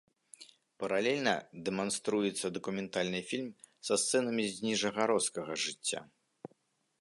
Паралельна 0.83 1.33
дэманструецца 1.67 2.47
дакументальны 2.55 3.21
фільм 3.33 3.49
са 3.91 4.01
сцэнамі 4.05 4.43
з 4.57 4.67
ніжагародскага 4.71 5.53
жыцця. 5.67 6.01